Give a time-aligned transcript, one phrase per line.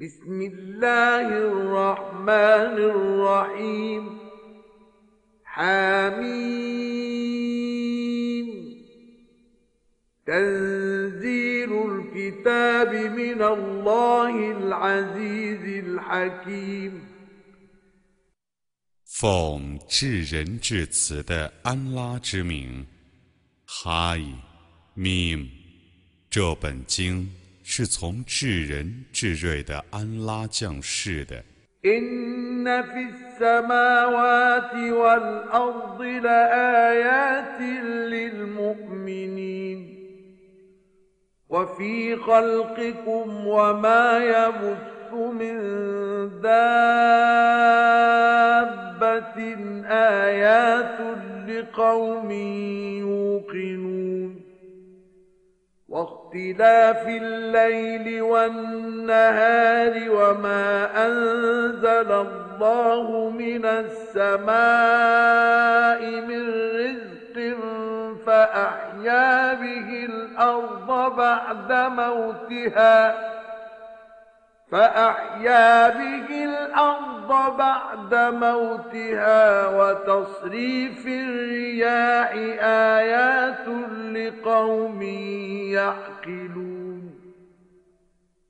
[0.00, 4.18] بسم الله الرحمن الرحيم
[5.44, 6.44] حميم
[10.26, 16.92] تنزيل الكتاب من الله العزيز الحكيم
[19.04, 22.84] 奉至仁至慈的安拉之名，
[23.64, 24.34] 哈伊
[24.94, 25.46] 米姆，
[26.28, 27.30] 这本经
[27.68, 31.42] 是从至仁至睿的安拉降世的。
[31.84, 37.60] إن في السماوات والأرض لآيات
[38.10, 39.94] للمؤمنين
[41.48, 45.60] وفي خلقكم وما يبث من
[46.40, 46.64] دابة
[49.88, 50.98] آيات
[51.48, 52.30] لقوم
[53.00, 54.47] يوقنون
[55.89, 64.51] واختلاف الليل والنهار وما أنزل الله من السماء
[66.21, 67.57] من رزق
[68.25, 73.15] فأحيا به الأرض بعد موتها
[74.71, 82.31] فأحيا به الأرض بعد موتها وتصريف الرياح
[82.97, 83.67] آيات
[84.13, 85.01] لقوم
[85.71, 87.19] يعقلون.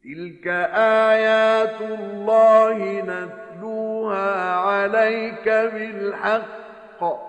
[0.03, 0.47] تلك
[1.07, 7.28] آيات الله نتلوها عليك بالحق.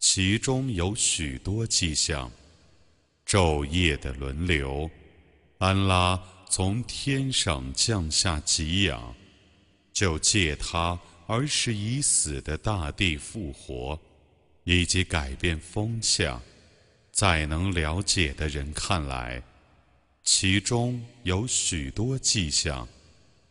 [0.00, 2.32] 其中有许多迹象，
[3.26, 4.90] 昼夜的轮流。
[5.58, 6.18] 安拉
[6.48, 9.14] 从天上降下给养，
[9.92, 14.00] 就借他而使已死的大地复活，
[14.64, 16.40] 以及改变风向。
[17.12, 19.42] 在能了解的人看来，
[20.24, 22.88] 其中有许多迹象，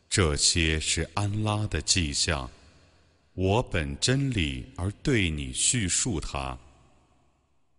[0.09, 2.49] 这些是安拉的迹象。
[3.41, 6.57] 我本真理而对你叙述他，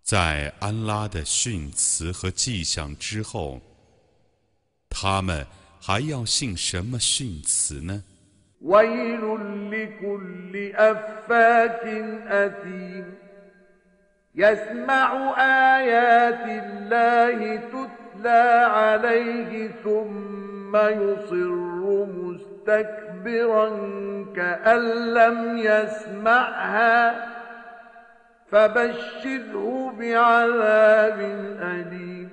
[0.02, 3.60] 在安拉的训词和迹象之后，
[4.88, 5.46] 他们
[5.78, 8.02] 还要信什么训词呢？
[23.20, 23.68] ？مستكبرا
[24.36, 27.26] كأن لم يسمعها
[28.50, 31.20] فبشره بعذاب
[31.62, 32.30] أليم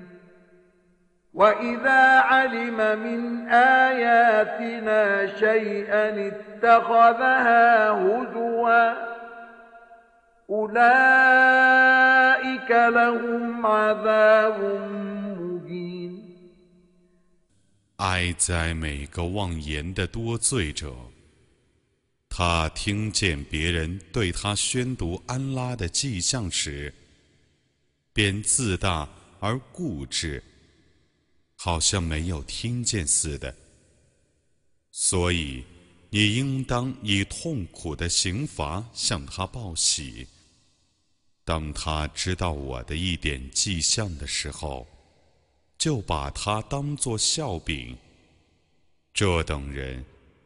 [1.34, 8.94] وإذا علم من آياتنا شيئا اتخذها هزوا
[10.50, 11.52] أولئك
[12.72, 14.60] لهم عذاب
[15.40, 16.27] مهين
[17.98, 20.96] 爱在每个妄言的多罪者，
[22.30, 26.94] 他听见别人对他宣读安拉的迹象时，
[28.14, 29.10] 便自大
[29.40, 30.44] 而固执，
[31.56, 33.56] 好像没有听见似的。
[34.92, 35.64] 所以，
[36.12, 40.28] 你应当以痛苦的刑罚向他报喜。
[41.44, 44.88] 当他知道我的一点迹象的时候。
[45.78, 47.98] 就把它当作笑柄。
[49.14, 50.04] 这等人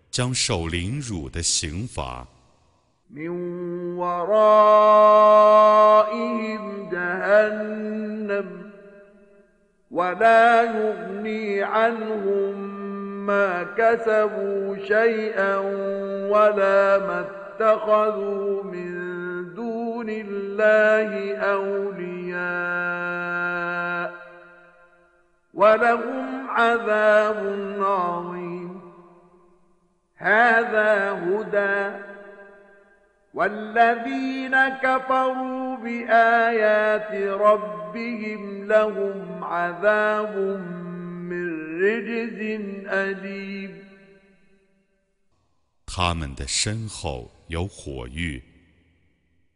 [0.10, 2.28] 将受凌辱的刑罚。
[25.55, 27.41] ولهم عذاب
[27.81, 28.81] عظيم
[30.17, 32.05] هذا هدى
[33.35, 40.37] والذين كفروا بآيات ربهم لهم عذاب
[41.31, 41.45] من
[41.83, 42.41] رجز
[42.87, 43.87] أليم
[45.87, 48.43] 他们的身后有火狱，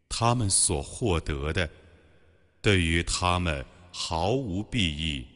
[0.09, 1.69] 他们所获得的，
[2.63, 3.63] 对于他们
[3.93, 5.27] 毫无裨益。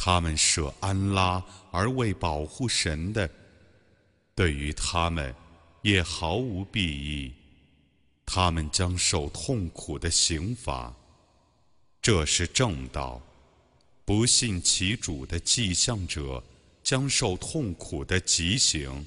[0.00, 3.28] 他们舍安拉而为保护神的，
[4.36, 5.34] 对于他们
[5.82, 7.34] 也毫无裨益，
[8.24, 10.94] 他们将受痛苦的刑罚。
[12.00, 13.20] 这是正道。
[14.04, 16.42] 不信其主的迹象者
[16.82, 19.06] 将受痛苦的极刑。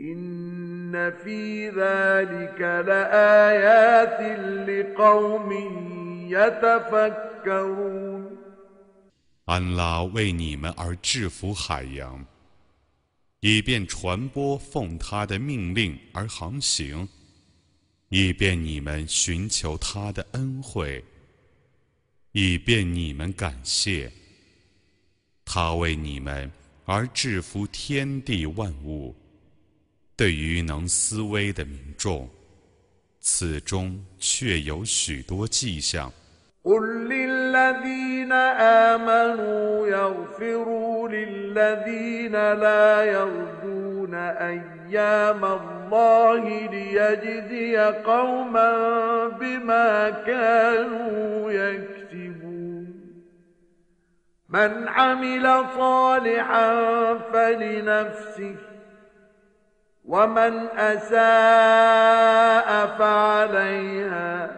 [0.00, 4.20] إن في ذلك لآيات
[4.68, 5.52] لقوم
[6.28, 8.36] يتفكرون
[9.46, 12.26] 安拉为你们而制服海洋，
[13.40, 17.08] 以便传播奉他的命令而航行，
[18.08, 21.04] 以便你们寻求他的恩惠，
[22.32, 24.12] 以便你们感谢
[25.44, 26.50] 他为你们
[26.84, 29.14] 而制服天地万物。
[30.20, 32.28] 对于能思维的民众，
[33.20, 36.12] 此中确有许多迹象。
[36.64, 52.86] قل للذين آمنوا يغفروا للذين لا يرجون أيام الله ليجزي قوما بما كانوا يكسبون
[54.48, 56.68] من عمل صالحا
[57.32, 58.56] فلنفسه
[60.10, 62.68] ومن أساء
[62.98, 64.56] فعليها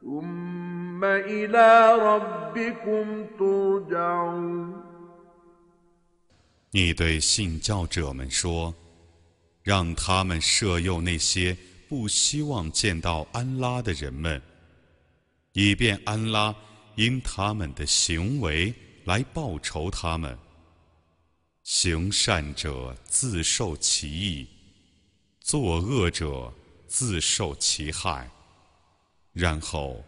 [0.00, 4.82] ثم إلى ربكم ترجعون
[6.74, 11.56] 你对信教者们说：“让他们摄诱那些
[11.88, 14.40] 不希望见到安拉的人们，
[15.52, 16.54] 以便安拉
[16.94, 18.72] 因他们的行为
[19.04, 20.38] 来报酬他们。”
[21.69, 24.47] 行善者自受其益，
[25.41, 26.49] 作恶者
[26.87, 28.25] 自受其害。
[29.33, 30.01] 然后，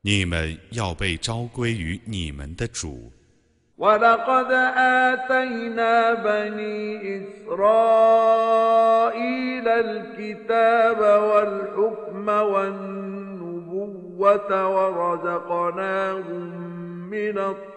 [0.00, 3.10] 你们要被召归于你们的主。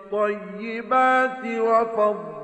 [0.08, 1.46] الطيبات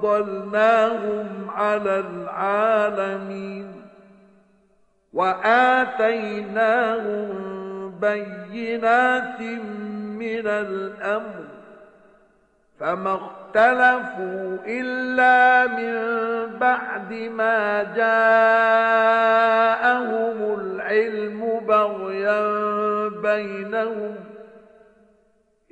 [0.03, 3.71] وفضلناهم على العالمين
[5.13, 6.73] وآتيناهم
[8.01, 9.41] بينات
[10.19, 11.43] من الأمر
[12.79, 15.93] فما اختلفوا إلا من
[16.59, 18.43] بعد ما جاءهم
[20.59, 22.43] العلم بغيا
[23.07, 24.15] بينهم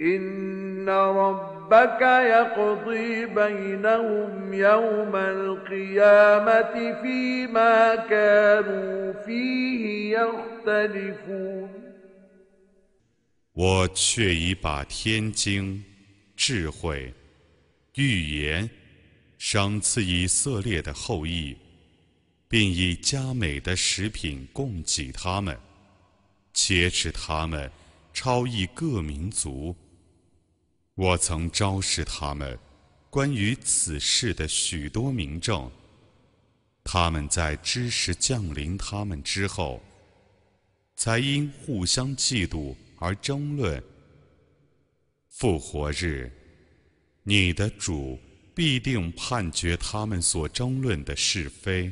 [0.01, 1.50] إن رب
[13.53, 15.81] 我却已把天经、
[16.35, 17.13] 智慧、
[17.95, 18.69] 预言
[19.37, 21.55] 赏赐以色列的后裔，
[22.49, 25.57] 并以佳美的食品供给他们，
[26.53, 27.71] 且使他们
[28.11, 29.73] 超越各民族。
[31.01, 32.55] 我曾昭示他们
[33.09, 35.67] 关于此事的许多明证，
[36.83, 39.81] 他们在知识降临他们之后，
[40.95, 43.83] 才因互相嫉妒而争论。
[45.27, 46.31] 复活日，
[47.23, 48.19] 你的主
[48.53, 51.91] 必定判决他们所争论的是非。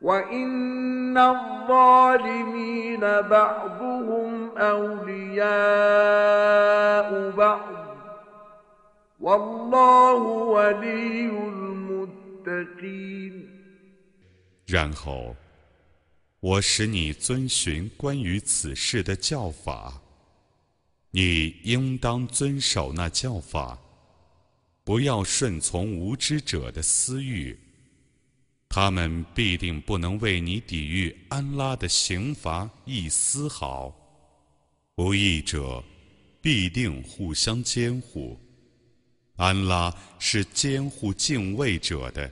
[0.00, 5.40] وإن الظالمين بعضهم أولياء
[7.30, 7.86] بعض
[14.66, 15.34] 然后，
[16.40, 20.02] 我使你遵循关于此事的教法，
[21.10, 23.78] 你应当遵守那教法，
[24.84, 27.58] 不要顺从无知者的私欲。
[28.73, 33.93] 他们必定不能为你抵御安拉的刑罚一丝毫。
[34.95, 35.83] 不义者
[36.41, 38.39] 必定互相监护，
[39.35, 42.31] 安拉是监护敬畏者的。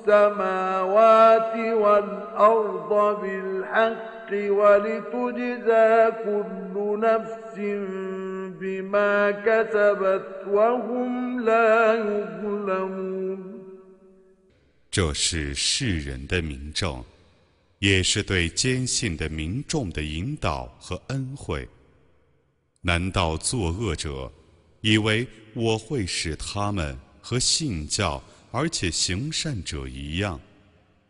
[0.00, 7.54] السماوات والأرض بالحق ولتجزى كل نفس
[8.60, 13.56] بما كسبت وهم لا يظلمون
[14.90, 17.04] 这是世人的明证。
[17.78, 21.68] 也是对坚信的民众的引导和恩惠。
[22.80, 24.30] 难道作恶者
[24.80, 30.39] 以为我会使他们和信教 而且行善者一样，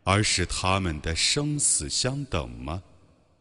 [0.04, 2.82] 而是他们的生死相等吗？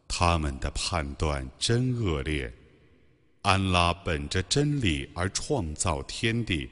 [0.07, 2.51] 他们的判断真恶劣。
[3.43, 6.69] 安拉本着真理而创造天地，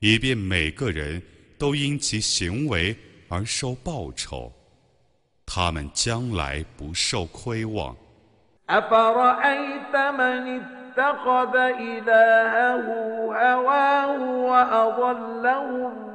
[0.00, 1.20] 以便每个人
[1.58, 2.96] 都因其行为
[3.28, 4.52] 而受报酬。
[5.46, 7.96] 他们将来不受亏望。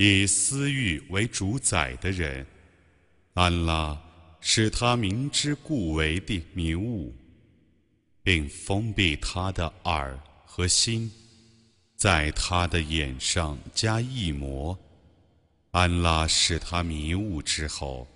[0.00, 2.46] 以私欲为主宰的人，
[3.34, 4.00] 安拉
[4.40, 7.12] 使他明知故为的迷雾，
[8.22, 11.10] 并封闭他的耳和心，
[11.96, 14.78] 在他的眼上加一魔。
[15.72, 18.06] 安拉使他迷雾之后，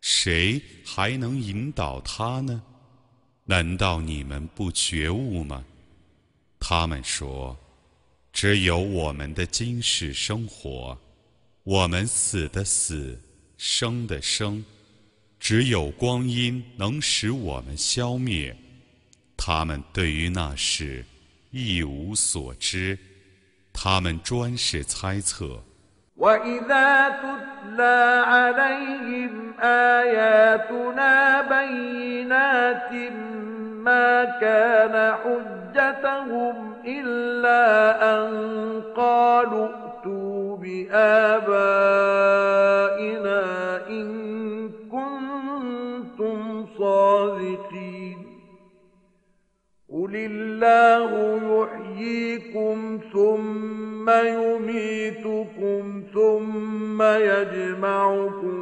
[0.00, 2.62] 谁还能引导他呢？
[3.42, 5.64] 难道你们不觉悟吗？
[6.60, 7.58] 他们说。
[8.32, 10.98] 只有我们的今世生活，
[11.64, 13.20] 我们死的死，
[13.58, 14.64] 生的生，
[15.38, 18.56] 只有光阴能使我们消灭。
[19.36, 21.04] 他们对于那事
[21.50, 22.98] 一无所知，
[23.72, 25.62] 他们专是猜测。
[33.84, 37.62] ما كان حجتهم إلا
[38.14, 38.30] أن
[38.96, 41.42] قالوا ائتوا بآبائنا
[43.88, 44.08] إن
[44.90, 48.18] كنتم صادقين.
[49.92, 51.10] قل الله
[51.52, 58.61] يحييكم ثم يميتكم ثم يجمعكم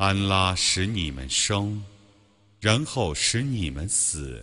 [0.00, 1.84] 安拉使你们生，
[2.58, 4.42] 然后使你们死，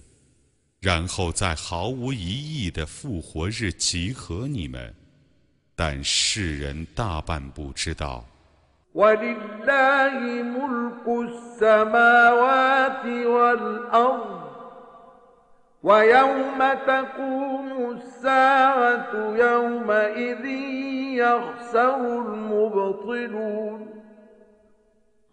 [0.80, 4.94] 然后在毫无疑义的复活日集合你们，
[5.76, 8.24] 但世人大半不知道。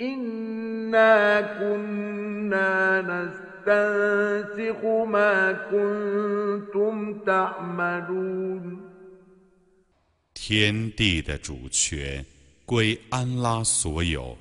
[0.00, 8.78] إنا كنا نستنسخ ما كنتم تعملون
[10.34, 12.24] 天地的主权
[12.64, 14.36] 归安拉所有。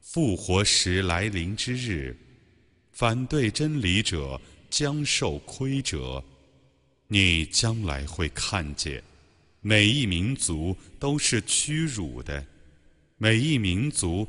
[0.00, 2.16] 复活时来临之日，
[2.92, 4.40] 反对真理者。
[4.68, 6.22] 将受亏折，
[7.06, 9.00] 你将来会看见，
[9.60, 12.44] 每一民族都是屈辱的，
[13.16, 14.28] 每一民族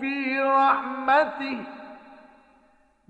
[0.00, 1.58] في رحمته.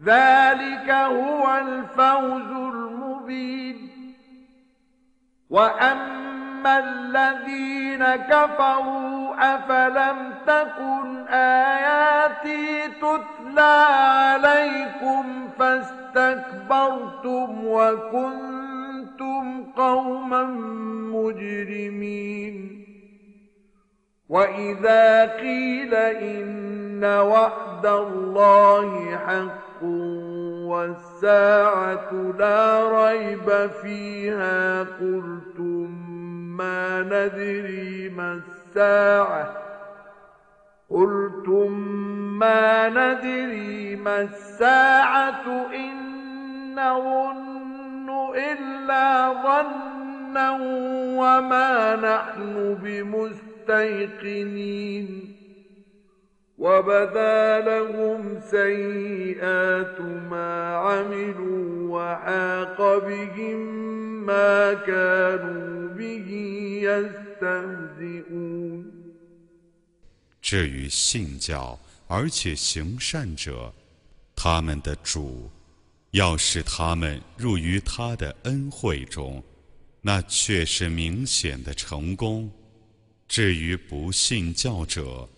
[0.04, 3.90] ذلك هو الفوز المبين.
[5.50, 19.44] وأما الذين كفروا أفلم تكن آياتي تتلى عليكم فاستقروا استكبرتم وكنتم
[19.76, 20.44] قوما
[21.14, 22.79] مجرمين.
[24.30, 29.82] واذا قيل ان وعد الله حق
[30.70, 35.90] والساعة لا ريب فيها قلتم
[36.56, 39.52] ما ندري ما الساعة
[40.90, 41.72] قلتم
[42.38, 46.00] ما ندري ما الساعة إن
[46.74, 50.50] نظن إلا ظنا
[51.18, 52.76] وما نحن
[53.69, 55.35] بمستيقنين
[56.57, 63.57] وبدا لهم سيئات ما عملوا وحاق بهم
[64.25, 66.29] ما كانوا به
[66.83, 68.25] يستهزئون
[70.41, 73.73] 至于信教而且行善者，
[74.35, 75.49] 他们的主
[76.11, 79.43] 要使他们入于他的恩惠中，
[80.01, 82.51] 那却是明显的成功。
[83.30, 85.28] 至于不信教者，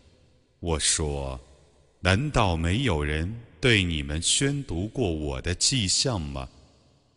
[0.61, 1.39] 我说：
[2.01, 6.49] 难道没有人对你们宣读过我的迹象吗？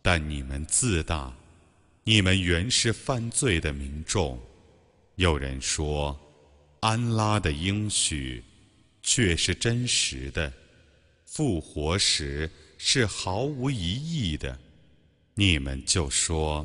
[0.02, 1.34] 但你们自大，
[2.04, 4.38] 你们原是犯罪的民众。
[5.14, 6.14] 有人说。
[6.80, 8.44] 安拉的应许
[9.02, 10.52] 却是真实的，
[11.24, 14.56] 复活时是毫无疑义的。
[15.34, 16.64] 你们就说，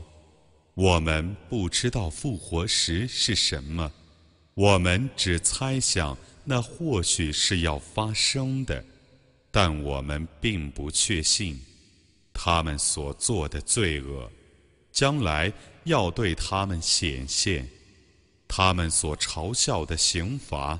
[0.76, 3.91] 我们不知道复活时是什么，
[4.53, 8.83] 我们只猜想那或许是要发生的，
[9.49, 11.59] 但我们并不确信。
[12.33, 14.31] 他们所做的罪恶，
[14.91, 15.51] 将来
[15.83, 17.67] 要对他们显现。
[18.47, 20.79] 他们所嘲笑的刑罚，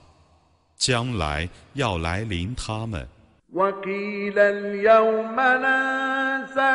[0.78, 3.08] 将来要来临他们。
[3.54, 6.72] وقيل اليوم ننساكم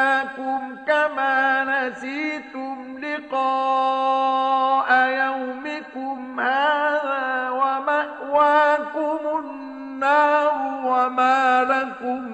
[0.87, 10.53] كما نسيتم لقاء يومكم هذا ومأواكم النار
[10.85, 12.33] وما لكم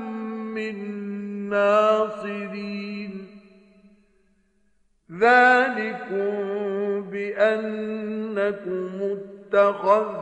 [0.55, 0.77] من
[1.51, 3.27] ناصرين.
[5.13, 6.33] ذلكم
[7.11, 10.22] بأنكم اتخذتم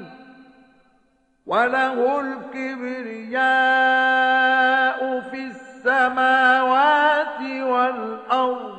[1.46, 3.40] وله الكبرياء
[5.30, 8.76] في السماء السماوات والأرض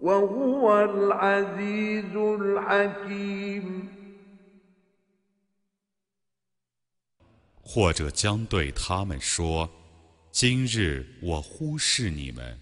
[0.00, 3.88] وهو العزيز الحكيم
[7.62, 12.58] 或者将对他们说：“今日我忽视你们，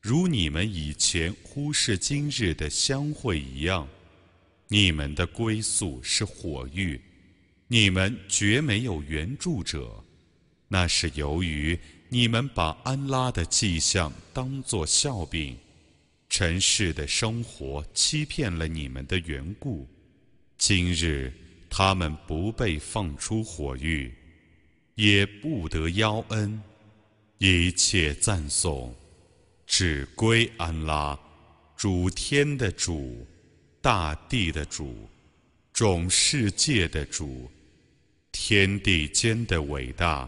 [0.00, 3.86] 如你们以前忽视今日的相会一样。
[4.68, 6.98] 你们的归宿是火域，
[7.69, 10.03] 你们绝没有援助者。
[10.67, 11.79] 那是由于
[12.09, 15.55] 你们把安拉的迹象当作笑柄，
[16.27, 19.87] 尘世的生活欺骗了你们的缘故。
[20.57, 21.31] 今日
[21.69, 24.13] 他们不被放出火域。”
[24.95, 26.61] 也不得邀恩，
[27.37, 28.93] 一切赞颂
[29.65, 31.17] 只归安拉，
[31.77, 33.25] 主天的主，
[33.79, 35.07] 大地的主，
[35.71, 37.49] 众世界的主，
[38.41, 40.27] 天地间的伟大，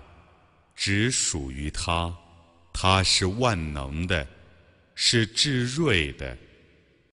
[0.76, 2.14] 只属于他，
[2.74, 4.28] 他是万能的，
[4.94, 6.38] 是至睿的。